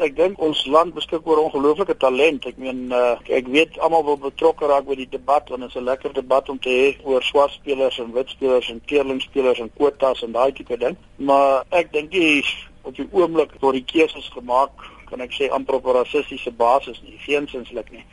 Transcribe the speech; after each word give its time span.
Ek 0.00 0.14
dink 0.16 0.38
ons 0.40 0.60
land 0.72 0.94
beskik 0.96 1.26
oor 1.28 1.42
ongelooflike 1.42 1.92
talent. 2.00 2.46
Ek 2.48 2.56
meen 2.56 2.86
uh, 2.96 3.18
ek 3.28 3.50
weet 3.52 3.74
almal 3.84 4.06
wil 4.06 4.16
betrokke 4.22 4.64
raak 4.70 4.86
by 4.86 4.96
die 4.96 5.08
debat 5.12 5.50
want 5.52 5.60
dit 5.60 5.74
is 5.74 5.76
'n 5.76 5.84
lekker 5.84 6.14
debat 6.16 6.48
om 6.48 6.58
te 6.58 6.72
hê 6.72 6.86
oor 7.04 7.22
swart 7.22 7.52
spelers 7.52 7.98
en 8.00 8.14
wit 8.14 8.32
spelers 8.32 8.70
en 8.72 8.80
keerlingspelers 8.92 9.60
en 9.60 9.68
kwotas 9.76 10.22
en 10.24 10.32
daai 10.32 10.52
tipe 10.56 10.78
ding. 10.80 10.96
Maar 11.18 11.66
ek 11.68 11.92
dink 11.92 12.16
jy 12.16 12.40
op 12.82 12.96
die 12.96 13.08
oomblik 13.12 13.52
word 13.60 13.76
die 13.76 13.84
keuses 13.92 14.32
gemaak 14.32 14.72
kan 15.10 15.20
ek 15.20 15.36
sê 15.36 15.50
amper 15.52 15.76
op 15.82 15.92
rassistiese 15.92 16.50
basis 16.50 17.02
nie, 17.04 17.18
geensins 17.26 17.68
nie. 17.70 18.04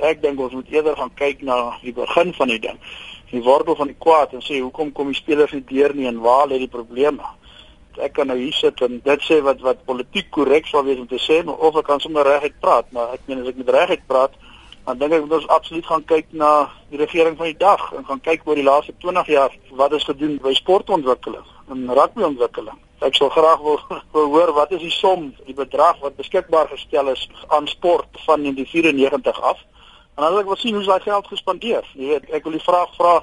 Ek 0.00 0.22
dink 0.22 0.40
ons 0.40 0.54
moet 0.56 0.72
eerder 0.72 0.96
gaan 0.96 1.12
kyk 1.14 1.42
na 1.42 1.76
die 1.82 1.92
begin 1.92 2.32
van 2.32 2.48
die 2.48 2.62
ding. 2.62 2.80
Die 3.30 3.42
wortel 3.42 3.76
van 3.76 3.92
die 3.92 4.00
kwaad 4.00 4.32
en 4.32 4.40
sê 4.40 4.62
hoekom 4.62 4.92
kom 4.92 5.12
die 5.12 5.20
spelers 5.20 5.52
nie 5.52 5.64
deur 5.68 5.92
nie 5.94 6.06
en 6.06 6.24
waar 6.24 6.48
lê 6.48 6.58
die 6.58 6.72
probleme? 6.72 7.26
Ek 8.02 8.14
kan 8.16 8.26
nou 8.26 8.36
hier 8.38 8.54
sit 8.56 8.80
en 8.82 8.98
dit 9.04 9.26
sê 9.26 9.40
wat 9.46 9.60
wat 9.62 9.84
politiek 9.86 10.30
korrek 10.34 10.66
sou 10.66 10.82
wees 10.86 10.98
om 10.98 11.06
te 11.10 11.20
sê, 11.22 11.42
maar 11.46 11.60
of 11.62 11.76
ek 11.78 11.86
kan 11.90 12.02
sommer 12.02 12.26
reguit 12.26 12.56
praat, 12.60 12.90
maar 12.92 13.14
ek 13.14 13.26
meen 13.26 13.42
as 13.42 13.52
ek 13.52 13.60
met 13.60 13.72
reguit 13.76 14.06
praat, 14.10 14.34
dan 14.84 14.98
dink 15.00 15.14
ek 15.16 15.24
moet 15.24 15.36
ons 15.38 15.52
absoluut 15.56 15.86
gaan 15.88 16.04
kyk 16.04 16.32
na 16.36 16.50
die 16.90 17.00
regering 17.00 17.36
van 17.38 17.48
die 17.48 17.60
dag 17.60 17.84
en 17.96 18.04
gaan 18.08 18.20
kyk 18.24 18.42
oor 18.48 18.58
die 18.58 18.66
laaste 18.66 18.92
20 19.04 19.30
jaar 19.32 19.54
wat 19.78 19.94
is 19.96 20.04
gedoen 20.08 20.36
by 20.44 20.52
sportontwikkeling 20.58 21.46
en 21.72 21.86
rugbyontwikkeling. 21.98 22.80
Ek 23.04 23.16
sou 23.16 23.30
graag 23.32 23.62
wil, 23.64 23.80
wil 24.16 24.28
hoor 24.34 24.52
wat 24.56 24.74
is 24.76 24.84
die 24.84 24.92
som, 24.92 25.30
die 25.48 25.56
bedrag 25.56 26.00
wat 26.04 26.18
beskikbaar 26.20 26.68
gestel 26.72 27.10
is 27.12 27.24
aan 27.48 27.68
sport 27.70 28.20
van 28.26 28.44
1994 28.44 29.40
af. 29.40 29.62
En 30.14 30.28
wil 30.28 30.42
ek 30.44 30.50
wil 30.52 30.60
sien 30.60 30.76
hoe 30.76 30.84
daai 30.86 31.02
geld 31.02 31.26
gespandeer. 31.32 31.88
Jy 31.98 32.12
weet, 32.12 32.28
ek 32.36 32.44
wil 32.46 32.54
die 32.58 32.64
vraag 32.64 32.92
vra 32.98 33.16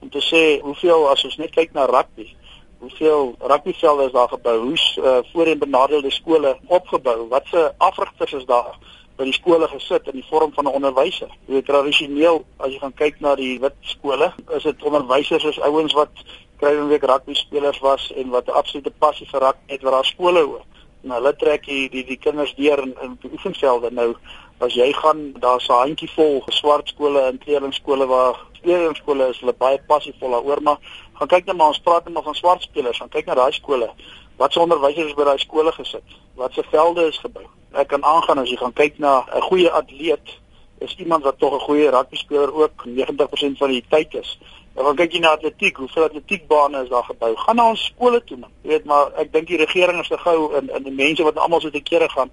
om 0.00 0.10
te 0.14 0.22
sê 0.22 0.42
hoeveel 0.62 1.08
as 1.10 1.24
ons 1.26 1.36
net 1.42 1.52
kyk 1.54 1.74
na 1.74 1.88
rugby, 1.90 2.30
hoeveel 2.78 3.34
rugbyvelde 3.38 4.04
is 4.04 4.12
daar 4.12 4.28
gebou? 4.28 4.58
Hoe's 4.58 4.96
uh, 4.96 5.18
voorheen 5.32 5.58
benadeelde 5.58 6.10
skole 6.10 6.58
opgebou? 6.66 7.28
Watse 7.28 7.74
afrigters 7.78 8.32
is 8.32 8.44
daar? 8.44 8.78
by 9.18 9.26
die 9.26 9.34
skole 9.34 9.66
gesit 9.66 10.06
in 10.06 10.20
die 10.20 10.26
vorm 10.28 10.52
van 10.54 10.68
'n 10.68 10.76
onderwyser. 10.78 11.30
Jy 11.46 11.54
weet 11.54 11.66
tradisioneel 11.66 12.44
as 12.58 12.72
jy 12.72 12.78
gaan 12.78 12.94
kyk 12.94 13.20
na 13.20 13.34
die 13.34 13.58
wit 13.60 13.74
skole, 13.80 14.32
is 14.54 14.62
dit 14.62 14.82
onderwysers 14.82 15.44
is 15.44 15.60
ouens 15.60 15.92
wat 15.92 16.22
Kruiwenweek 16.58 17.04
rugby 17.06 17.34
spelers 17.34 17.78
was 17.78 18.12
en 18.14 18.30
wat 18.30 18.46
'n 18.46 18.58
absolute 18.60 18.92
passie 18.98 19.26
vir 19.30 19.40
rugby 19.40 19.72
het 19.72 19.82
wat 19.82 19.92
daar 19.92 20.04
skole 20.04 20.42
ook. 20.46 20.66
En 21.02 21.10
hulle 21.10 21.36
trek 21.36 21.66
die 21.66 21.90
die, 21.90 22.04
die 22.04 22.16
kinders 22.16 22.54
deur 22.54 22.78
in 22.78 22.94
in 23.02 23.18
die 23.20 23.30
oefenvelde. 23.32 23.90
Nou 23.90 24.14
as 24.58 24.74
jy 24.74 24.92
gaan 24.92 25.32
daar's 25.40 25.68
'n 25.68 25.72
handjievol 25.72 26.42
swart 26.46 26.88
skole 26.88 27.20
en 27.20 27.38
kleerlingskole 27.38 28.06
waar 28.06 28.36
kleerlingskole 28.62 29.28
is 29.28 29.40
hulle 29.40 29.52
baie 29.52 29.78
passievol 29.86 30.30
daaroor 30.30 30.62
maar 30.62 30.78
gaan 31.18 31.28
kyk 31.28 31.46
net 31.46 31.56
maar 31.56 31.72
ons 31.74 31.80
praat 31.82 32.04
net 32.04 32.14
maar 32.14 32.26
van 32.26 32.34
swart 32.34 32.62
spelers. 32.62 32.98
Gaan 32.98 33.14
kyk 33.14 33.26
na 33.26 33.34
daai 33.34 33.52
skole. 33.52 33.90
Wat 34.38 34.52
se 34.52 34.60
onderwysers 34.60 35.10
is 35.10 35.16
by 35.18 35.24
daai 35.26 35.38
skole 35.38 35.72
gesit? 35.72 36.18
Wat 36.38 36.52
se 36.52 36.62
velde 36.70 37.08
is 37.08 37.18
gebou? 37.18 37.46
Ek 37.72 37.88
kan 37.88 38.04
aangaan 38.04 38.38
as 38.38 38.50
jy 38.50 38.56
gaan 38.56 38.72
kyk 38.72 38.98
na 38.98 39.24
'n 39.34 39.42
goeie 39.50 39.70
atleet 39.70 40.38
is 40.78 40.94
iemand 40.98 41.24
wat 41.24 41.38
tog 41.38 41.54
'n 41.54 41.66
goeie 41.66 41.90
rugby 41.90 42.16
speler 42.16 42.54
ook 42.54 42.84
90% 42.84 43.58
van 43.58 43.70
die 43.70 43.84
tyd 43.88 44.14
is. 44.14 44.38
En 44.74 44.84
dan 44.84 44.96
kyk 44.96 45.12
jy 45.12 45.18
na 45.18 45.30
atletiek, 45.30 45.76
hoeveel 45.76 46.02
atletiekbane 46.02 46.82
is 46.82 46.88
daar 46.88 47.04
gebou? 47.04 47.36
Gaan 47.36 47.56
na 47.56 47.68
ons 47.68 47.84
skole 47.84 48.24
toe 48.24 48.36
man. 48.36 48.50
Jy 48.62 48.68
weet 48.68 48.84
maar 48.84 49.10
ek 49.16 49.32
dink 49.32 49.46
die 49.46 49.56
regering 49.56 50.00
is 50.00 50.08
te 50.08 50.18
gou 50.18 50.54
en 50.54 50.70
en 50.70 50.82
die 50.82 50.92
mense 50.92 51.22
wat 51.22 51.36
almal 51.36 51.60
so 51.60 51.70
te 51.70 51.80
kere 51.80 52.08
gaan 52.08 52.30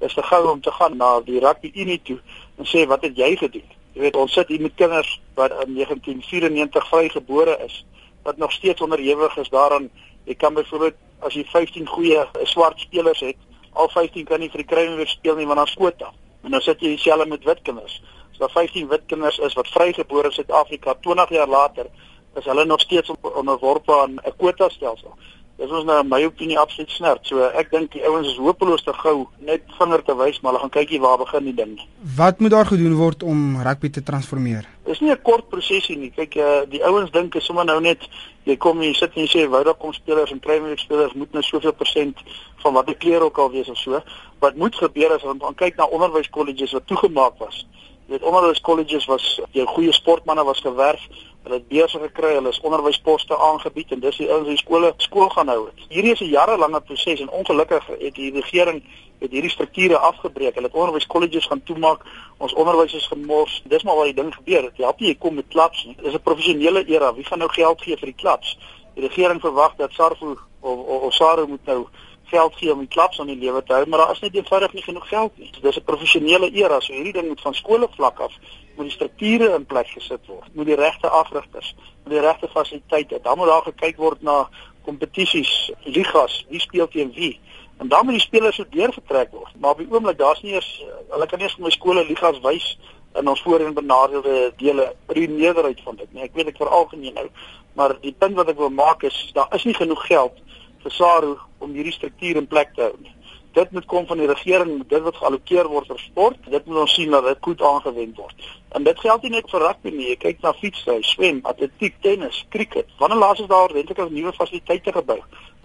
is 0.00 0.14
te 0.14 0.22
gou 0.22 0.50
om 0.50 0.60
te 0.60 0.70
gaan 0.70 0.96
na 0.96 1.20
die 1.20 1.40
rugby 1.40 1.70
unie 1.74 2.00
toe 2.02 2.18
en 2.58 2.64
sê 2.64 2.86
wat 2.86 3.02
het 3.02 3.16
jy 3.16 3.36
gedoen? 3.36 3.64
Jy 3.92 4.00
weet 4.00 4.16
ons 4.16 4.32
sit 4.32 4.48
hier 4.48 4.60
met 4.60 4.74
kinders 4.74 5.20
wat 5.34 5.50
in 5.64 5.74
1994 5.74 6.88
vrygebore 6.88 7.58
is 7.64 7.84
wat 8.26 8.36
nog 8.36 8.52
steeds 8.52 8.82
onderhewig 8.82 9.36
is 9.36 9.48
daaraan. 9.48 9.90
Jy 10.24 10.34
kan 10.34 10.54
byvoorbeeld 10.54 10.98
as 11.26 11.34
jy 11.38 11.44
15 11.52 11.86
goeie 11.86 12.24
swart 12.42 12.80
spelers 12.80 13.22
het, 13.22 13.38
al 13.72 13.88
15 13.92 14.26
kan 14.26 14.42
nie 14.42 14.50
vir 14.50 14.64
die 14.64 14.70
kruiwe 14.72 14.96
weer 14.98 15.10
speel 15.10 15.38
nie 15.38 15.46
want 15.46 15.62
dan 15.62 15.70
skoot 15.70 15.98
dan. 16.02 16.14
En 16.42 16.54
nou 16.54 16.62
sit 16.62 16.82
jy 16.82 16.94
dieselfde 16.96 17.28
met 17.30 17.46
wit 17.46 17.62
kinders. 17.62 18.00
As 18.32 18.42
daar 18.42 18.52
15 18.54 18.88
wit 18.90 19.06
kinders 19.10 19.38
is 19.38 19.54
wat 19.58 19.70
vrygebore 19.74 20.32
in 20.32 20.36
Suid-Afrika 20.36 20.96
20 21.06 21.34
jaar 21.38 21.48
later, 21.48 21.90
is 22.36 22.44
hulle 22.50 22.64
nog 22.64 22.80
steeds 22.80 23.12
onderworpe 23.22 23.94
aan 24.00 24.18
'n 24.18 24.36
kwota 24.36 24.68
stelsel. 24.68 25.14
Dis 25.56 25.70
ons 25.72 25.86
nou 25.88 25.94
in 26.02 26.08
my 26.08 26.18
opinie 26.28 26.58
absoluut 26.60 26.90
snert. 26.92 27.22
So 27.24 27.46
ek 27.56 27.70
dink 27.72 27.94
die 27.94 28.02
ouens 28.04 28.28
is 28.28 28.40
hopeloos 28.40 28.82
te 28.84 28.92
gou 28.92 29.14
net 29.40 29.64
vinger 29.78 30.02
te 30.04 30.16
wys, 30.18 30.40
maar 30.42 30.52
hulle 30.52 30.66
gaan 30.66 30.74
kykie 30.74 31.00
waar 31.00 31.16
begin 31.22 31.48
die 31.48 31.54
ding. 31.56 31.76
Wat 32.18 32.42
moet 32.44 32.52
daar 32.52 32.68
gedoen 32.68 32.98
word 32.98 33.24
om 33.24 33.56
rugby 33.64 33.88
te 33.90 34.02
transformeer? 34.04 34.68
Dis 34.84 35.00
nie 35.00 35.10
'n 35.10 35.22
kort 35.22 35.48
prosesie 35.48 35.96
nie. 35.96 36.10
Kyk, 36.10 36.36
uh, 36.36 36.60
die 36.68 36.84
ouens 36.84 37.10
dink 37.10 37.34
is 37.34 37.44
sommer 37.44 37.64
nou 37.64 37.80
net 37.80 38.04
jy 38.44 38.56
kom 38.56 38.82
jy 38.82 38.92
sit 38.92 39.16
en 39.16 39.22
jy 39.24 39.28
sê 39.28 39.48
wou 39.48 39.64
daar 39.64 39.78
kom 39.80 39.92
spelers 39.92 40.30
en 40.30 40.40
primêre 40.40 40.78
spelers 40.78 41.14
moet 41.14 41.32
nou 41.32 41.42
soveel 41.42 41.72
persent 41.72 42.18
van 42.62 42.74
wat 42.74 42.86
die 42.86 42.94
kleer 42.94 43.22
ook 43.22 43.38
al 43.38 43.50
wees 43.50 43.68
of 43.68 43.78
so. 43.78 44.02
Wat 44.40 44.56
moet 44.56 44.76
gebeur 44.76 45.16
is 45.16 45.24
om 45.24 45.54
kyk 45.54 45.76
na 45.76 45.86
onderwyskolleges 45.86 46.72
wat 46.72 46.86
toegemaak 46.86 47.38
was 47.38 47.66
weet 48.06 48.22
onder 48.22 48.40
hulle 48.40 48.60
colleges 48.60 49.06
was 49.06 49.40
jou 49.50 49.66
goeie 49.66 49.92
sportmense 49.92 50.44
was 50.44 50.60
gewerf 50.60 51.08
hulle 51.46 51.58
het 51.60 51.68
beurse 51.68 51.98
gekry 52.02 52.32
hulle 52.34 52.50
is 52.50 52.60
onderwysposte 52.60 53.36
aangebied 53.48 53.92
en 53.94 54.00
dis 54.02 54.16
die 54.18 54.26
ouens 54.30 54.48
in 54.50 54.58
skole 54.58 54.92
skool 55.04 55.28
gaan 55.30 55.50
hou 55.52 55.66
het. 55.68 55.84
Hierdie 55.88 56.12
is 56.12 56.20
'n 56.20 56.32
jarelange 56.34 56.80
proses 56.80 57.20
en 57.20 57.30
ongelukkig 57.30 57.86
het 57.86 58.14
die 58.14 58.32
regering 58.34 58.82
het 59.20 59.30
hierdie 59.30 59.50
strukture 59.50 59.98
afgebreek. 59.98 60.54
Hulle 60.54 60.66
het 60.66 60.76
onderwyskolleges 60.76 61.46
gaan 61.46 61.62
toemaak 61.62 62.00
ons 62.36 62.52
onderwys 62.52 62.94
is 62.94 63.06
gemors. 63.06 63.62
Dis 63.64 63.82
maar 63.82 63.96
wat 63.96 64.04
die 64.04 64.14
ding 64.14 64.34
gebeur 64.34 64.62
jy 64.62 64.84
help 64.84 64.98
jy 64.98 65.14
kom 65.14 65.34
met 65.34 65.48
klubs 65.48 65.84
nie. 65.84 65.96
Dis 66.02 66.14
'n 66.14 66.22
professionele 66.22 66.84
era. 66.84 67.14
Wie 67.14 67.24
gaan 67.24 67.38
nou 67.38 67.50
geld 67.50 67.82
gee 67.82 67.96
vir 67.96 68.06
die 68.06 68.20
klubs 68.22 68.58
die 68.94 69.06
regering 69.06 69.40
verwag 69.40 69.76
dat 69.76 69.92
SARFU 69.92 70.36
of 70.60 70.78
of, 70.78 71.00
of 71.02 71.14
SARU 71.14 71.46
moet 71.46 71.64
nou 71.64 71.86
geld 72.24 72.54
gee 72.56 72.72
om 72.72 72.78
die 72.78 72.88
klubs 72.88 73.20
aan 73.20 73.26
die 73.26 73.38
lewe 73.38 73.62
te 73.62 73.72
hou, 73.72 73.86
maar 73.86 73.98
daar 73.98 74.10
is 74.10 74.20
net 74.20 74.34
eenvoudig 74.34 74.72
nie 74.72 74.82
genoeg 74.82 75.08
geld 75.08 75.38
nie. 75.38 75.50
Dis 75.62 75.76
'n 75.76 75.84
professionele 75.84 76.50
era, 76.50 76.80
so 76.80 76.92
hierdie 76.92 77.12
ding 77.12 77.28
moet 77.28 77.40
van 77.40 77.54
skole 77.54 77.88
vlak 77.96 78.20
af 78.20 78.32
moet 78.76 78.88
die 78.90 78.94
strukture 78.94 79.52
in 79.54 79.66
plek 79.66 79.88
gesit 79.92 80.26
word. 80.30 80.48
Moet 80.54 80.70
die 80.70 80.78
regte 80.78 81.08
afrigters, 81.08 81.74
moet 82.04 82.14
die 82.16 82.24
regte 82.24 82.48
fasiliteite, 82.52 83.20
dan 83.22 83.38
moet 83.38 83.50
daar 83.52 83.66
gekyk 83.70 83.96
word 84.02 84.22
na 84.22 84.44
kompetisies, 84.86 85.72
ligas, 85.84 86.44
wie 86.48 86.60
speel 86.60 86.88
teen 86.88 87.12
wie. 87.16 87.34
En 87.76 87.88
dan 87.88 88.04
moet 88.04 88.16
die 88.16 88.24
spelers 88.24 88.56
so 88.56 88.64
deurgetrek 88.70 89.32
word. 89.32 89.52
Maar 89.60 89.70
op 89.70 89.82
die 89.82 89.88
oomblik 89.90 90.18
daar's 90.18 90.42
nie 90.42 90.54
eers 90.54 90.70
hulle 91.10 91.26
kan 91.26 91.38
nie 91.38 91.48
eens 91.48 91.58
my 91.60 91.72
skole 91.74 92.04
ligas 92.06 92.38
wys 92.44 92.70
in 93.16 93.28
ons 93.28 93.42
voorheen 93.42 93.74
benadeelde 93.74 94.52
dele 94.60 94.90
die 95.12 95.28
meerderheid 95.28 95.80
van 95.84 95.96
dit 95.96 96.12
nie. 96.12 96.24
Ek 96.24 96.34
weet 96.36 96.52
ek 96.52 96.60
veralgemeen 96.60 97.16
nou, 97.16 97.28
maar 97.76 97.96
die 98.00 98.14
punt 98.18 98.36
wat 98.36 98.52
ek 98.52 98.60
wil 98.60 98.72
maak 98.72 99.04
is 99.08 99.16
daar 99.36 99.52
is 99.56 99.64
nie 99.68 99.76
genoeg 99.76 100.06
geld 100.08 100.40
vir 100.84 100.94
SARU 100.94 101.34
om 101.64 101.72
hierdie 101.76 101.94
struktuur 101.94 102.40
in 102.40 102.48
plek 102.48 102.74
te 102.76 102.88
hou. 102.88 103.14
Dit 103.56 103.70
moet 103.72 103.84
kom 103.88 104.06
van 104.06 104.18
die 104.20 104.26
regering, 104.28 104.82
dit 104.88 105.02
wat 105.02 105.16
geallokeer 105.16 105.68
word 105.72 105.86
vir 105.88 106.00
sport. 106.02 106.40
Dit 106.52 106.66
moet 106.68 106.82
ons 106.82 106.94
sien 106.94 107.10
dat 107.14 107.24
dit 107.24 107.38
goed 107.40 107.62
aangewend 107.64 108.18
word. 108.20 108.48
En 108.76 108.84
dit 108.84 108.98
geld 109.00 109.22
nie 109.24 109.30
net 109.32 109.48
vir 109.50 109.62
rugby 109.64 109.92
nie. 109.94 110.08
Jy 110.10 110.16
kyk 110.24 110.42
na 110.44 110.52
fietsry, 110.58 110.96
swem, 111.08 111.38
atletiek, 111.48 111.96
tennis, 112.04 112.42
cricket. 112.52 112.90
Wanneer 113.00 113.22
laas 113.22 113.40
is 113.40 113.48
daar 113.48 113.72
eintlik 113.72 114.02
nuwe 114.12 114.34
fasiliteite 114.36 114.92
gebou? 114.92 115.16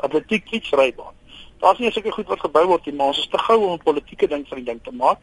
Atletiek, 0.08 0.48
fietsrybaan. 0.54 1.18
Daar's 1.60 1.84
nie 1.84 1.92
seker 1.92 2.16
goed 2.16 2.32
wat 2.32 2.46
gebou 2.48 2.64
word 2.72 2.88
nie, 2.88 2.96
maar 2.96 3.12
ons 3.12 3.20
is 3.26 3.28
te 3.30 3.44
gou 3.44 3.60
om 3.66 3.74
'n 3.74 3.84
politieke 3.84 4.28
ding 4.28 4.48
van 4.48 4.64
die 4.64 4.70
ding 4.72 4.80
te 4.84 4.96
maak. 4.96 5.20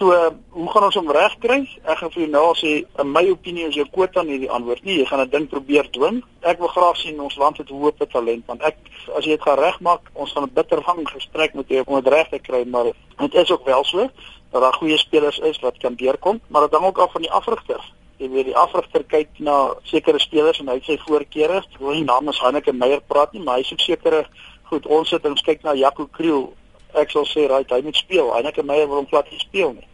So, 0.00 0.16
hoe 0.48 0.70
gaan 0.72 0.84
ons 0.86 0.96
hom 0.96 1.10
regkry? 1.12 1.58
Ek 1.84 1.98
gaan 2.00 2.12
vir 2.14 2.22
jou 2.22 2.28
nou 2.32 2.44
sê, 2.56 2.70
in 3.02 3.08
my 3.12 3.20
opinie 3.28 3.66
is 3.68 3.74
jou 3.76 3.84
kwota 3.92 4.22
nie 4.24 4.38
die 4.40 4.48
antwoord 4.48 4.86
nie. 4.88 4.94
Jy 4.96 5.08
gaan 5.10 5.20
'n 5.20 5.28
ding 5.28 5.48
probeer 5.48 5.90
dwing. 5.92 6.22
Ek 6.40 6.58
wil 6.58 6.70
graag 6.72 6.96
sien 6.96 7.20
ons 7.20 7.36
land 7.36 7.58
het 7.58 7.68
hoop 7.68 7.98
te 7.98 8.06
talent 8.06 8.46
want 8.46 8.62
ek 8.62 8.76
as 9.14 9.24
jy 9.24 9.36
dit 9.36 9.42
gaan 9.42 9.58
regmaak, 9.58 10.00
ons 10.14 10.32
gaan 10.32 10.44
'n 10.44 10.54
bittervang 10.54 11.04
gesprek 11.04 11.54
met 11.54 11.68
jou 11.68 11.82
om 11.86 12.00
dit 12.00 12.12
reg 12.12 12.28
te 12.30 12.38
kry, 12.38 12.64
maar 12.64 12.84
dit 13.18 13.34
is 13.34 13.50
ook 13.50 13.64
wel 13.64 13.84
so 13.84 14.08
dat 14.52 14.62
daar 14.62 14.72
goeie 14.72 14.96
spelers 14.96 15.38
is 15.38 15.60
wat 15.60 15.78
kan 15.78 15.94
deurkom, 15.94 16.40
maar 16.48 16.62
dit 16.62 16.72
hang 16.72 16.86
ook 16.86 16.98
af 16.98 17.12
van 17.12 17.22
die 17.22 17.32
afrigter. 17.32 17.80
Jy 18.16 18.30
weet 18.30 18.44
die 18.44 18.56
afrigter 18.56 19.04
kyk 19.04 19.28
na 19.38 19.74
sekere 19.82 20.18
spelers 20.18 20.60
en 20.60 20.68
hy 20.68 20.74
het 20.74 20.84
sy 20.84 20.98
voorkeure. 20.98 21.56
Ek 21.56 21.78
wil 21.78 21.94
nie 21.94 22.04
namens 22.04 22.40
Hanneke 22.40 22.72
Meyer 22.72 23.00
praat 23.06 23.32
nie, 23.32 23.42
maar 23.42 23.56
hy 23.56 23.62
soek 23.62 23.80
sekere 23.80 24.26
goed. 24.62 24.86
Ons 24.86 25.08
sit 25.08 25.24
en 25.24 25.34
kyk 25.34 25.62
na 25.62 25.74
Jaco 25.74 26.06
Kriel 26.06 26.52
ek 26.94 27.10
sal 27.10 27.26
sê 27.26 27.46
right, 27.46 27.70
hy 27.70 27.82
moet 27.82 27.96
speel. 27.96 28.32
Net 28.42 28.64
Meyer 28.64 28.88
wil 28.88 28.96
hom 28.96 29.06
plat 29.06 29.26
speel 29.36 29.72
nie. 29.72 29.86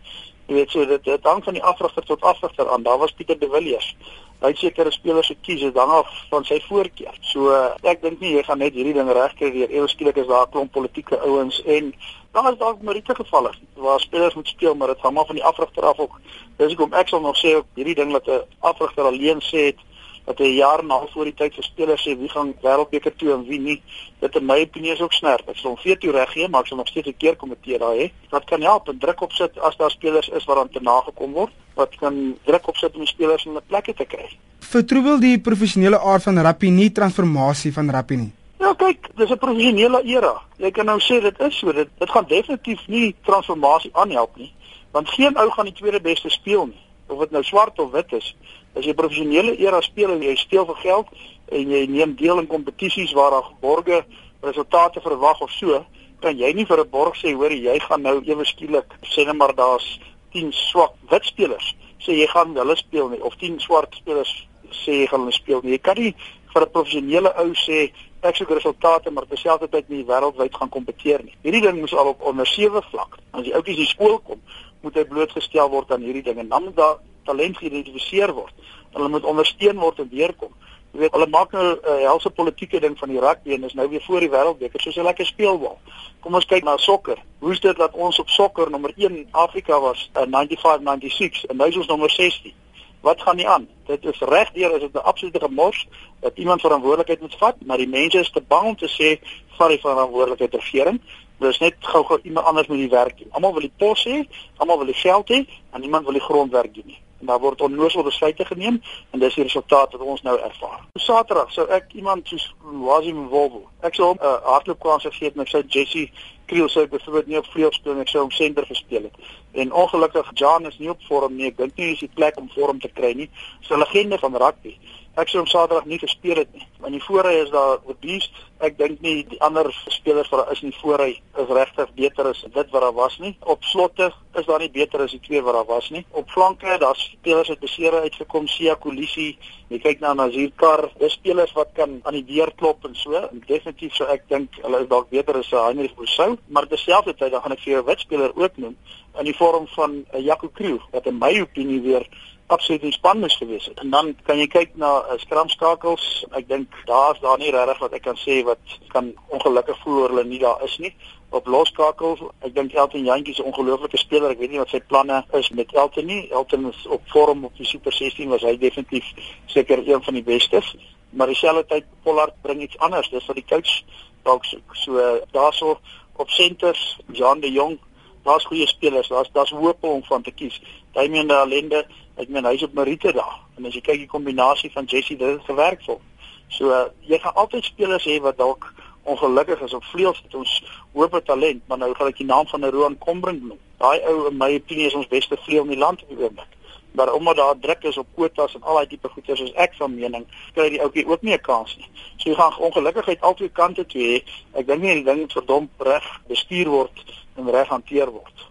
Jy 0.46 0.54
weet 0.54 0.70
so 0.70 0.86
dit 0.86 1.04
dit 1.04 1.24
hang 1.26 1.42
van 1.44 1.56
die 1.58 1.62
afrigter 1.62 2.04
tot 2.06 2.22
afrigter 2.22 2.68
aan. 2.70 2.82
Daar 2.82 2.98
was 2.98 3.12
Pieter 3.12 3.38
de 3.38 3.48
Villiers. 3.50 3.96
Hy 4.40 4.50
het 4.52 4.58
sekere 4.60 4.90
spelers 4.92 5.26
gekies 5.32 5.60
dit 5.64 5.78
hang 5.80 5.90
af 5.90 6.10
van 6.30 6.44
sy 6.44 6.60
voorkeur. 6.68 7.16
So 7.20 7.54
ek 7.82 8.02
dink 8.02 8.20
nie 8.20 8.34
jy 8.36 8.44
gaan 8.46 8.62
net 8.62 8.76
hierdie 8.76 8.94
ding 8.94 9.10
regkry 9.10 9.50
weer. 9.52 9.72
Ewe 9.74 9.88
skielik 9.88 10.20
is 10.22 10.28
daar 10.30 10.46
'n 10.46 10.52
klomp 10.52 10.72
politieke 10.72 11.18
ouens 11.18 11.62
en 11.64 11.94
daar 12.32 12.52
is 12.52 12.58
dalk 12.58 12.82
Marite 12.82 13.14
gevalle 13.14 13.52
waar 13.74 14.00
spelers 14.00 14.34
moet 14.34 14.48
speel, 14.48 14.74
maar 14.74 14.88
dit 14.88 15.00
hang 15.00 15.14
maar 15.14 15.26
van 15.26 15.34
die 15.34 15.44
afrigter 15.44 15.82
af 15.82 15.98
ook. 15.98 16.20
Dis 16.56 16.74
hoekom 16.74 16.92
ek 16.92 17.08
sal 17.08 17.20
nog 17.20 17.36
sê 17.36 17.62
hierdie 17.74 17.94
ding 17.94 18.12
wat 18.12 18.28
'n 18.28 18.42
afrigter 18.60 19.04
alleen 19.04 19.40
sê 19.40 19.72
het 19.72 19.80
dat 20.26 20.38
hy 20.42 20.48
jaar 20.56 20.82
na 20.84 20.98
voor 21.12 21.28
die 21.28 21.34
tyd 21.38 21.54
vir 21.54 21.64
spelers 21.64 22.02
sê 22.02 22.16
wie 22.18 22.28
gaan 22.28 22.52
wêreldbeker 22.62 23.14
toe 23.16 23.32
en 23.34 23.44
wie 23.46 23.60
nie. 23.62 23.76
Dit 24.20 24.36
in 24.38 24.46
my 24.46 24.58
opinie 24.64 24.92
is 24.92 25.02
ook 25.04 25.14
snerp. 25.14 25.48
Ek 25.48 25.60
sal 25.60 25.74
hom 25.74 25.82
vir 25.82 25.98
toe 26.02 26.14
reggee, 26.16 26.48
maar 26.48 26.66
ek 26.66 26.72
sal 26.72 26.80
nog 26.80 26.90
steeds 26.90 27.08
'n 27.08 27.18
keer 27.18 27.36
komitee 27.36 27.78
daai 27.78 27.98
hê. 28.00 28.10
Wat 28.30 28.44
kan 28.44 28.62
help 28.62 28.88
en 28.88 28.98
druk 28.98 29.20
opsit 29.20 29.58
as 29.58 29.76
daar 29.76 29.90
spelers 29.90 30.28
is 30.28 30.44
wat 30.44 30.58
aan 30.58 30.68
te 30.68 30.80
nagekom 30.80 31.32
word? 31.32 31.52
Wat 31.74 31.94
kan 32.00 32.36
druk 32.44 32.68
opsit 32.68 32.94
om 32.94 33.04
die 33.04 33.14
spelers 33.14 33.46
in 33.46 33.54
'n 33.54 33.66
plekke 33.68 33.94
te 33.94 34.04
kry? 34.04 34.28
Vertroebel 34.60 35.20
die 35.20 35.38
professionele 35.38 35.98
aard 35.98 36.22
van 36.22 36.38
rugby 36.38 36.68
nie 36.68 36.92
transformasie 36.92 37.72
van 37.72 37.90
rugby 37.90 38.14
nie. 38.14 38.32
Ja, 38.58 38.72
kyk, 38.74 39.10
dis 39.16 39.30
'n 39.30 39.38
professionele 39.38 40.02
era. 40.04 40.42
Jy 40.56 40.70
kan 40.70 40.86
nou 40.86 40.98
sê 40.98 41.20
dit 41.20 41.40
is 41.40 41.58
so, 41.58 41.72
dit 41.72 41.88
dit 41.98 42.10
gaan 42.10 42.24
definitief 42.28 42.80
nie 42.88 43.14
transformasie 43.22 43.90
aanhelp 43.92 44.36
nie, 44.36 44.52
want 44.90 45.08
geen 45.08 45.36
ou 45.36 45.50
gaan 45.50 45.64
die 45.64 45.74
tweede 45.74 46.00
beste 46.00 46.30
speel 46.30 46.66
nie, 46.66 46.82
of 47.06 47.18
dit 47.18 47.30
nou 47.30 47.42
swart 47.42 47.78
of 47.78 47.90
wit 47.90 48.12
is. 48.12 48.34
As 48.76 48.84
jy 48.84 48.94
professionele 48.94 49.56
era 49.58 49.80
speel 49.82 50.12
en 50.12 50.22
jy 50.22 50.36
steel 50.36 50.66
vir 50.66 50.80
geld 50.82 51.06
en 51.48 51.70
jy 51.70 51.86
neem 51.86 52.14
deel 52.16 52.38
in 52.38 52.46
kompetisies 52.46 53.14
waar 53.16 53.30
daar 53.30 53.50
geborge 53.50 54.04
resultate 54.42 55.00
verwag 55.00 55.40
of 55.40 55.50
so, 55.50 55.84
kan 56.20 56.36
jy 56.36 56.52
nie 56.52 56.66
vir 56.66 56.80
'n 56.80 56.90
borg 56.90 57.16
sê 57.16 57.34
hoor 57.34 57.52
jy 57.52 57.78
gaan 57.80 58.02
nou 58.02 58.20
ewe 58.24 58.44
skielik 58.44 58.88
sê 59.02 59.26
net 59.26 59.36
maar 59.36 59.54
daar's 59.54 60.00
10 60.32 60.52
swak 60.52 60.92
wit 61.10 61.24
spelers 61.24 61.74
sê 62.00 62.12
jy 62.12 62.26
gaan 62.26 62.56
hulle 62.56 62.76
speel 62.76 63.08
nie 63.08 63.22
of 63.22 63.36
10 63.36 63.60
swart 63.60 63.94
spelers 63.94 64.46
sê 64.72 65.02
jy 65.02 65.06
gaan 65.10 65.24
hulle 65.24 65.34
speel 65.34 65.62
nie. 65.62 65.76
Jy 65.76 65.82
kan 65.82 65.98
nie 65.98 66.14
vir 66.52 66.62
'n 66.62 66.72
professionele 66.72 67.30
ou 67.42 67.50
sê 67.54 67.92
ek 68.22 68.36
soek 68.36 68.50
resultate 68.50 69.10
maar 69.10 69.26
terselfdertyd 69.26 69.88
nie 69.88 70.04
wêreldwyd 70.04 70.54
gaan 70.54 70.68
kompeteer 70.68 71.22
nie. 71.24 71.34
Hierdie 71.42 71.62
ding 71.62 71.80
moes 71.80 71.94
al 71.94 72.08
op 72.08 72.22
onder 72.22 72.46
7 72.46 72.82
vlak. 72.90 73.18
As 73.32 73.44
die 73.44 73.54
ouetjies 73.54 73.78
in 73.78 73.86
skool 73.86 74.18
kom, 74.18 74.40
moet 74.82 74.94
hy 74.94 75.04
blootgestel 75.04 75.70
word 75.70 75.92
aan 75.92 76.02
hierdie 76.02 76.22
dinge. 76.22 76.48
Dan 76.48 76.64
moet 76.64 76.76
daar 76.76 76.98
talent 77.26 77.58
geïdentifiseer 77.60 78.32
word. 78.32 78.54
Hulle 78.96 79.08
moet 79.12 79.28
ondersteun 79.28 79.78
word 79.82 79.98
en 80.04 80.08
deurkom. 80.08 80.52
Jy 80.96 81.02
weet, 81.02 81.12
hulle 81.12 81.26
maak 81.28 81.50
nou 81.52 81.62
'n 81.62 81.80
uh, 81.92 81.94
helse 82.08 82.30
politieke 82.30 82.78
ding 82.80 82.94
van 82.98 83.10
die 83.12 83.20
rugby 83.20 83.52
en 83.52 83.64
is 83.64 83.74
nou 83.74 83.88
weer 83.88 84.00
voor 84.00 84.20
die 84.20 84.30
wêreldbeker 84.32 84.80
soos 84.80 84.96
'n 84.96 85.04
lekker 85.04 85.26
speelbal. 85.26 85.78
Kom 86.20 86.34
ons 86.34 86.46
kyk 86.46 86.64
na 86.64 86.76
sokker. 86.76 87.18
Hoe 87.38 87.52
is 87.52 87.60
dit 87.60 87.76
dat 87.76 87.92
ons 87.92 88.18
op 88.18 88.28
sokker 88.28 88.70
nommer 88.70 88.92
1 88.96 89.28
Afrika 89.30 89.80
was 89.80 90.10
in 90.22 90.34
uh, 90.34 90.46
95-96 90.48 91.44
en 91.50 91.56
nou 91.56 91.68
is 91.68 91.76
ons 91.76 91.86
nommer 91.86 92.10
16? 92.10 92.54
Wat 93.00 93.20
gaan 93.22 93.36
nie 93.36 93.48
aan? 93.48 93.68
Dit 93.86 94.04
is 94.04 94.18
regdeur 94.18 94.74
is 94.74 94.80
dit 94.80 94.92
'n 94.92 95.04
absolute 95.04 95.40
gemors 95.40 95.86
dat 96.20 96.32
iemand 96.34 96.60
verantwoordelikheid 96.60 97.20
moet 97.20 97.36
vat, 97.36 97.56
maar 97.64 97.78
die 97.78 97.88
mense 97.88 98.18
is 98.18 98.30
te 98.30 98.40
bang 98.40 98.66
om 98.66 98.76
te 98.76 98.88
sê 98.88 99.20
vat 99.58 99.68
die 99.68 99.80
verantwoordelikheid 99.80 100.54
regering. 100.54 101.00
Dis 101.38 101.58
net 101.58 101.74
gou-gou 101.80 102.18
iemand 102.22 102.46
anders 102.46 102.66
moet 102.66 102.78
die 102.78 102.88
werk 102.88 103.18
doen. 103.18 103.28
Almal 103.30 103.52
wil 103.52 103.68
die 103.68 103.76
pos 103.76 104.04
hê, 104.04 104.24
almal 104.56 104.76
wil 104.76 104.86
die 104.86 105.02
geld 105.04 105.28
hê 105.28 105.46
en 105.70 105.80
niemand 105.80 106.04
wil 106.04 106.12
die 106.12 106.28
grondwerk 106.28 106.74
doen 106.74 106.86
nie 106.86 107.04
en 107.20 107.26
daar 107.26 107.40
word 107.40 107.60
onnoosel 107.60 108.02
besluite 108.02 108.44
geneem 108.44 108.82
en 109.10 109.18
dis 109.18 109.34
die 109.34 109.44
resultaat 109.44 109.92
wat 109.92 110.00
ons 110.00 110.22
nou 110.22 110.36
ervaar. 110.38 110.80
Saterdag 110.94 111.52
sou 111.52 111.66
ek 111.68 111.92
iemand 111.92 112.28
soos 112.28 112.54
Wasim 112.60 113.28
Volvo, 113.28 113.66
ek 113.80 113.94
sou 113.94 114.12
'n 114.14 114.18
uh, 114.20 114.34
hardloopkans 114.44 115.02
gegee 115.02 115.28
het 115.28 115.36
met 115.36 115.48
sy 115.48 115.62
Jesse 115.68 116.08
Kriel 116.46 116.68
sou 116.68 116.86
byvoorbeeld 116.86 117.26
nie 117.26 117.38
op 117.38 117.46
vleuel 117.46 117.72
speel 117.72 117.94
nie, 117.94 118.00
ek 118.06 118.08
sou 118.08 118.22
hom 118.22 118.30
senter 118.30 118.66
gespeel 118.66 119.02
het. 119.02 119.14
En 119.52 119.72
ongelukkig 119.72 120.30
Jan 120.34 120.66
is 120.66 120.78
nie 120.78 120.90
op 120.90 121.02
vorm 121.08 121.34
nie. 121.34 121.46
Ek 121.46 121.56
dink 121.56 121.76
nie 121.76 121.86
hy 121.86 121.92
is 121.92 122.04
die 122.04 122.12
plek 122.14 122.38
om 122.38 122.50
vorm 122.54 122.78
te 122.78 122.88
kry 122.88 123.12
nie. 123.18 123.30
Dis 123.60 123.70
'n 123.70 123.82
legende 123.82 124.18
van 124.18 124.36
rugby 124.36 124.78
ek 125.16 125.30
sou 125.32 125.40
hom 125.40 125.48
Saterdag 125.48 125.86
nie 125.88 125.98
gespeel 125.98 126.42
het 126.42 126.50
nie. 126.52 126.66
In 126.84 126.92
die 126.92 127.02
voorry 127.02 127.38
is 127.40 127.50
daar 127.50 127.78
the 127.86 127.94
beast. 128.04 128.34
Ek 128.64 128.76
dink 128.78 129.00
nie 129.04 129.22
die 129.28 129.38
ander 129.44 129.68
spelers 129.92 130.28
wat 130.32 130.42
daar 130.44 130.52
is 130.52 130.60
in 130.64 130.72
die 130.72 130.78
voorry 130.80 131.14
is 131.40 131.52
regtig 131.58 131.92
beter 131.96 132.28
as 132.30 132.42
dit 132.44 132.72
wat 132.74 132.84
daar 132.84 132.94
was 132.96 133.16
nie. 133.22 133.32
Op 133.40 133.64
slotte 133.64 134.10
is 134.36 134.46
daar 134.48 134.60
nie 134.60 134.70
beter 134.72 135.00
as 135.04 135.14
die 135.16 135.22
twee 135.24 135.40
wat 135.44 135.56
daar 135.56 135.68
was 135.68 135.88
nie. 135.90 136.04
Op 136.10 136.28
flanke, 136.30 136.76
daar's 136.80 137.06
spelers 137.14 137.48
wat 137.52 137.64
besere 137.64 138.02
uitgekom, 138.04 138.48
Sia 138.48 138.76
Kolisi. 138.80 139.30
Jy 139.72 139.80
kyk 139.82 140.04
na 140.04 140.12
Nazir 140.14 140.52
Kar, 140.60 140.84
dis 141.00 141.16
spelers 141.16 141.52
wat 141.56 141.72
kan 141.74 141.98
aan 142.04 142.20
die 142.20 142.26
deur 142.28 142.52
klop 142.60 142.84
en 142.84 142.94
so. 142.94 143.16
En 143.16 143.42
definitief 143.48 143.96
sou 143.96 144.08
ek 144.12 144.28
dink 144.28 144.60
hulle 144.62 144.84
is 144.84 144.92
dalk 144.92 145.08
beter 145.10 145.40
as 145.40 145.50
Heinrich 145.50 145.96
Boussou, 145.96 146.36
maar 146.52 146.68
terselfdertyd 146.68 147.32
dan 147.32 147.42
gaan 147.42 147.56
ek 147.56 147.64
vir 147.64 147.72
jou 147.72 147.82
'n 147.82 147.88
wit 147.88 148.04
speler 148.04 148.36
ook 148.36 148.56
noem 148.56 148.76
in 149.18 149.24
die 149.24 149.36
vorm 149.36 149.66
van 149.72 150.04
uh, 150.12 150.20
Jaco 150.20 150.48
Kriel 150.52 150.80
wat 150.92 151.06
in 151.06 151.18
my 151.18 151.32
opinie 151.40 151.80
weer 151.80 152.04
absoluut 152.46 152.82
nie 152.82 152.92
span 152.92 153.20
moes 153.20 153.36
gewees 153.36 153.66
het. 153.66 153.80
En 153.80 153.90
dan 153.90 154.14
kan 154.26 154.38
jy 154.38 154.46
kyk 154.46 154.74
na 154.80 154.90
uh, 155.02 155.18
skramskakels. 155.22 156.24
Ek 156.38 156.48
dink 156.48 156.74
daar's 156.86 157.20
daar 157.20 157.38
nie 157.38 157.50
regtig 157.54 157.80
wat 157.82 157.94
ek 157.98 158.04
kan 158.06 158.18
sê 158.20 158.40
wat 158.46 158.76
kan 158.92 159.12
ongelukkig 159.34 159.78
voel 159.82 160.02
oor 160.02 160.14
hulle 160.14 160.26
nie 160.28 160.40
daar 160.42 160.62
is 160.66 160.76
nie. 160.82 160.92
Op 161.34 161.48
loskakels, 161.50 162.22
ek 162.46 162.54
dink 162.54 162.74
Elton 162.74 163.04
Jantjie 163.04 163.34
is 163.34 163.40
'n 163.42 163.50
ongelooflike 163.50 163.98
speler. 163.98 164.30
Ek 164.30 164.38
weet 164.38 164.50
nie 164.50 164.62
wat 164.62 164.70
sy 164.70 164.80
planne 164.80 165.24
is 165.32 165.50
met 165.50 165.74
Elton 165.74 166.06
nie. 166.06 166.30
Elton 166.30 166.68
is 166.70 166.86
op 166.86 167.02
vorm 167.10 167.44
op 167.44 167.56
die 167.56 167.66
Super 167.66 167.92
16 167.92 168.28
was 168.28 168.42
hy 168.42 168.56
definitief 168.56 169.04
seker 169.46 169.82
een 169.82 170.02
van 170.02 170.14
die 170.14 170.22
bestes. 170.22 170.76
Maar 171.10 171.26
dieselfde 171.26 171.66
tyd 171.66 171.84
Pollard 172.02 172.34
bring 172.42 172.62
iets 172.62 172.78
anders. 172.78 173.10
Dis 173.10 173.26
wat 173.26 173.36
die 173.36 173.48
coach 173.48 173.82
dalk 174.22 174.44
soek. 174.44 174.74
So 174.74 174.98
uh, 174.98 175.22
daarso 175.32 175.78
op 176.16 176.30
senters 176.30 176.98
Jan 177.12 177.40
de 177.40 177.52
Jong 177.52 177.78
daar's 178.26 178.44
goeie 178.44 178.66
spelers, 178.66 179.08
daar's 179.08 179.30
daar's 179.32 179.50
hoop 179.50 179.84
om 179.84 180.02
van 180.04 180.22
te 180.22 180.32
kies. 180.34 180.60
Damien 180.92 181.30
Allende, 181.30 181.84
ek 182.16 182.28
meen 182.32 182.46
hy's 182.48 182.64
op 182.66 182.74
Marite 182.74 183.12
daar. 183.12 183.38
En 183.56 183.68
as 183.68 183.76
jy 183.76 183.82
kyk 183.84 184.02
die 184.04 184.10
kombinasie 184.10 184.70
van 184.74 184.88
Jesse 184.90 185.16
dit 185.16 185.28
het 185.28 185.46
gewerk 185.48 185.82
vir. 185.86 186.02
So 186.48 186.70
uh, 186.70 186.86
jy 187.10 187.18
gaan 187.22 187.34
altyd 187.42 187.64
spelers 187.66 188.06
hê 188.08 188.18
wat 188.24 188.38
dalk 188.38 188.68
ongelukkig 189.06 189.60
is 189.62 189.74
op 189.74 189.84
vleuels 189.92 190.22
het 190.24 190.34
ons 190.34 190.52
hoop 190.92 191.14
talent, 191.24 191.62
maar 191.66 191.78
nou 191.78 191.92
gaan 191.94 192.10
ek 192.10 192.20
die 192.22 192.26
naam 192.26 192.46
van 192.50 192.64
Roan 192.74 192.98
Kombrink 192.98 193.42
noem. 193.42 193.58
Daai 193.78 194.00
ou 194.10 194.26
in 194.30 194.38
my 194.40 194.50
opinie 194.56 194.88
is 194.90 194.96
ons 194.98 195.10
beste 195.10 195.38
vleuel 195.44 195.68
in 195.68 195.74
die 195.76 195.82
land 195.82 196.02
op 196.02 196.10
die 196.10 196.18
oomblik. 196.18 196.54
Maar 196.96 197.12
omdat 197.12 197.36
daar 197.36 197.58
druk 197.60 197.84
is 197.90 197.98
op 198.00 198.08
kwotas 198.16 198.54
en 198.56 198.64
al 198.64 198.80
daai 198.80 198.88
tipe 198.90 199.08
goeders 199.12 199.42
soos 199.42 199.52
ek 199.62 199.76
van 199.78 199.94
mening, 199.94 200.24
kry 200.56 200.70
die 200.72 200.80
ouetjie 200.82 201.04
ook 201.06 201.22
nie 201.22 201.36
'n 201.36 201.44
kans 201.44 201.76
nie. 201.76 201.90
So 202.16 202.30
jy 202.30 202.34
gaan 202.34 202.58
ongelukkigheid 202.58 203.20
albei 203.20 203.52
kante 203.52 203.86
toe 203.86 204.02
hê. 204.02 204.16
Ek 204.54 204.66
dink 204.66 204.82
nie 204.82 204.94
die 205.02 205.04
ding 205.04 205.30
verdomp 205.32 205.70
reg 205.78 206.06
bestuur 206.28 206.68
word 206.68 207.04
en 207.36 207.50
reg 207.50 207.68
hanteer 207.68 208.10
word. 208.10 208.46